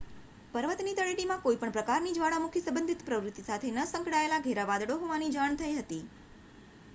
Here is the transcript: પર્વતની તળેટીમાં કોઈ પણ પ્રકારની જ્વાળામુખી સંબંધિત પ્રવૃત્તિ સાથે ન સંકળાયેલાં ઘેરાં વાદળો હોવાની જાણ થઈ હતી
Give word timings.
પર્વતની 0.53 0.93
તળેટીમાં 0.93 1.43
કોઈ 1.43 1.59
પણ 1.59 1.75
પ્રકારની 1.75 2.13
જ્વાળામુખી 2.15 2.63
સંબંધિત 2.63 3.05
પ્રવૃત્તિ 3.05 3.45
સાથે 3.45 3.71
ન 3.73 3.85
સંકળાયેલાં 3.85 4.47
ઘેરાં 4.47 4.69
વાદળો 4.71 4.97
હોવાની 4.99 5.31
જાણ 5.31 5.61
થઈ 5.61 5.71
હતી 5.77 6.01